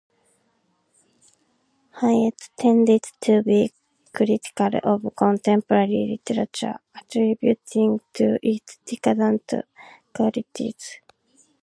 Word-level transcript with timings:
Highet 1.97 2.49
tended 2.57 3.03
to 3.21 3.43
be 3.43 3.71
critical 4.11 4.71
of 4.83 5.15
contemporary 5.15 6.07
literature, 6.27 6.79
attributing 6.99 8.01
to 8.13 8.39
it 8.41 8.77
decadent 8.83 9.53
qualities. 10.11 11.01